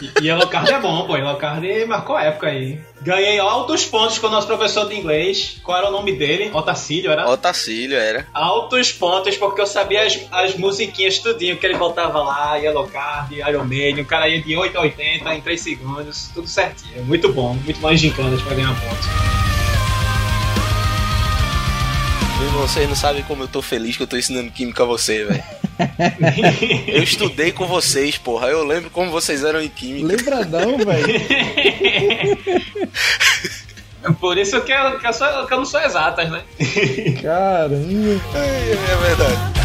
[0.01, 1.15] E Yellow Card é bom, pô.
[1.15, 2.79] Yellow Card marcou época aí.
[3.03, 5.61] Ganhei altos pontos com o nosso professor de inglês.
[5.61, 6.49] Qual era o nome dele?
[6.51, 7.29] Otacílio, era?
[7.29, 8.25] Otacílio era.
[8.33, 13.35] Altos pontos, porque eu sabia as, as musiquinhas tudinho que ele voltava lá, Yellow Card,
[13.35, 17.05] Iron Maiden, o cara ia de 8 a 80 em 3 segundos, tudo certinho.
[17.05, 19.05] Muito bom, muito bom em gincanas pra ganhar pontos.
[22.41, 25.23] E vocês não sabem como eu tô feliz que eu tô ensinando química a você,
[25.23, 25.64] velho.
[26.88, 28.47] Eu estudei com vocês, porra.
[28.47, 30.07] Eu lembro como vocês eram em química.
[30.07, 31.05] Lembradão, velho.
[34.19, 36.41] Por isso que eu, que eu, sou- que eu não sou exatas, né?
[37.21, 37.76] Caramba.
[38.36, 39.64] É, é verdade.